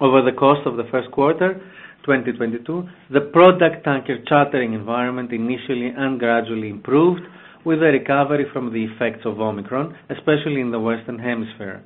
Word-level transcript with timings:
Over 0.00 0.22
the 0.22 0.32
course 0.32 0.60
of 0.64 0.78
the 0.78 0.88
first 0.90 1.10
quarter 1.10 1.60
2022, 2.06 2.88
the 3.12 3.20
product 3.32 3.84
tanker 3.84 4.16
chartering 4.26 4.72
environment 4.72 5.30
initially 5.30 5.92
and 5.94 6.18
gradually 6.18 6.70
improved 6.70 7.20
with 7.66 7.80
a 7.80 7.92
recovery 7.92 8.46
from 8.50 8.72
the 8.72 8.84
effects 8.84 9.26
of 9.26 9.40
Omicron, 9.40 9.94
especially 10.08 10.62
in 10.62 10.70
the 10.70 10.80
Western 10.80 11.18
Hemisphere. 11.18 11.82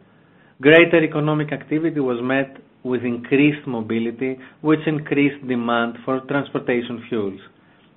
Greater 0.63 1.03
economic 1.03 1.53
activity 1.53 1.99
was 1.99 2.21
met 2.23 2.57
with 2.85 3.03
increased 3.03 3.67
mobility, 3.67 4.39
which 4.61 4.87
increased 4.87 5.45
demand 5.49 5.97
for 6.05 6.21
transportation 6.29 7.03
fuels. 7.09 7.41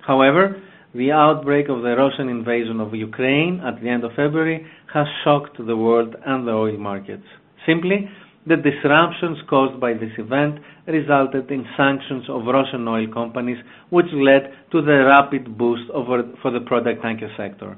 However, 0.04 0.60
the 0.94 1.12
outbreak 1.12 1.68
of 1.68 1.82
the 1.82 1.94
Russian 1.94 2.28
invasion 2.28 2.80
of 2.80 2.92
Ukraine 2.92 3.60
at 3.60 3.80
the 3.80 3.88
end 3.88 4.02
of 4.02 4.10
February 4.16 4.66
has 4.92 5.06
shocked 5.22 5.58
the 5.64 5.76
world 5.76 6.16
and 6.26 6.44
the 6.44 6.52
oil 6.52 6.76
markets. 6.76 7.26
Simply, 7.66 8.08
the 8.48 8.56
disruptions 8.56 9.38
caused 9.48 9.78
by 9.80 9.92
this 9.92 10.12
event 10.18 10.58
resulted 10.86 11.50
in 11.50 11.66
sanctions 11.76 12.24
of 12.28 12.46
Russian 12.46 12.88
oil 12.88 13.06
companies, 13.12 13.58
which 13.90 14.06
led 14.12 14.52
to 14.72 14.80
the 14.80 15.04
rapid 15.04 15.56
boost 15.58 15.82
for 15.92 16.50
the 16.50 16.60
product 16.66 17.02
tanker 17.02 17.30
sector. 17.36 17.76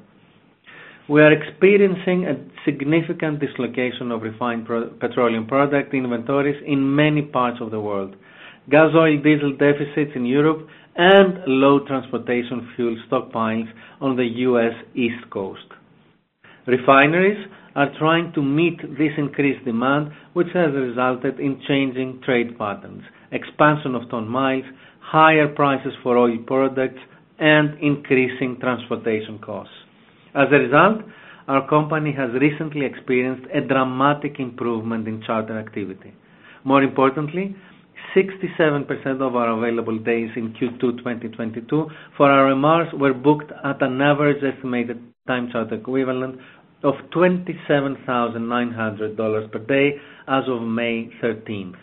We 1.09 1.21
are 1.23 1.33
experiencing 1.33 2.27
a 2.27 2.37
significant 2.65 3.41
dislocation 3.41 4.13
of 4.13 4.23
refined 4.23 4.69
petroleum 5.01 5.47
product 5.49 5.93
inventories 5.93 6.63
in 6.65 6.95
many 6.95 7.23
parts 7.23 7.59
of 7.61 7.73
the 7.73 7.81
world. 7.81 8.15
Gas 8.71 8.91
oil 8.95 9.21
diesel 9.21 9.57
deficits 9.57 10.13
in 10.15 10.25
Europe 10.25 10.69
and 10.97 11.41
low 11.47 11.85
transportation 11.87 12.69
fuel 12.77 12.97
stockpiles 13.11 13.69
on 14.01 14.17
the 14.17 14.25
U.S. 14.47 14.75
East 14.95 15.29
Coast. 15.33 15.67
Refineries 16.67 17.45
are 17.75 17.93
trying 17.99 18.33
to 18.35 18.43
meet 18.43 18.81
this 18.99 19.13
increased 19.17 19.65
demand, 19.65 20.11
which 20.33 20.49
has 20.55 20.73
resulted 20.75 21.39
in 21.39 21.61
changing 21.69 22.21
trade 22.25 22.59
patterns, 22.59 23.03
expansion 23.33 23.95
of 23.95 24.09
ton-miles, 24.11 24.65
higher 25.01 25.49
prices 25.49 25.93
for 26.03 26.17
oil 26.19 26.39
products, 26.47 27.01
and 27.39 27.79
increasing 27.81 28.59
transportation 28.61 29.39
costs. 29.39 29.75
As 30.35 30.49
a 30.53 30.57
result, 30.57 31.03
our 31.49 31.69
company 31.69 32.13
has 32.13 32.31
recently 32.41 32.87
experienced 32.87 33.47
a 33.53 33.61
dramatic 33.61 34.39
improvement 34.39 35.09
in 35.09 35.23
charter 35.27 35.59
activity. 35.59 36.13
More 36.65 36.83
importantly, 36.83 37.57
67% 38.17 39.21
of 39.21 39.37
our 39.37 39.51
available 39.59 39.99
days 39.99 40.31
in 40.37 40.53
Q2 40.55 40.99
2022 40.99 41.87
for 42.17 42.31
our 42.31 42.53
MRs 42.53 42.97
were 42.99 43.15
booked 43.15 43.53
at 43.65 43.83
an 43.83 44.01
average 44.01 44.43
estimated 44.43 45.01
time 45.27 45.49
charter 45.53 45.77
equivalent 45.77 46.39
of 46.83 46.95
$27,900 47.15 49.53
per 49.53 49.59
day 49.59 49.97
as 50.29 50.45
of 50.49 50.63
May 50.63 51.11
13th. 51.23 51.75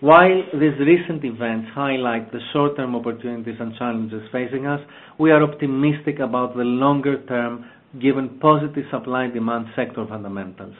While 0.00 0.42
these 0.52 0.78
recent 0.80 1.24
events 1.24 1.68
highlight 1.74 2.30
the 2.30 2.40
short-term 2.52 2.94
opportunities 2.94 3.56
and 3.58 3.74
challenges 3.76 4.22
facing 4.30 4.66
us, 4.66 4.80
we 5.18 5.30
are 5.30 5.42
optimistic 5.42 6.18
about 6.18 6.54
the 6.56 6.64
longer 6.64 7.24
term, 7.26 7.64
given 8.00 8.38
positive 8.40 8.84
supply 8.90 9.24
and 9.24 9.32
demand 9.32 9.66
sector 9.74 10.04
fundamentals. 10.08 10.74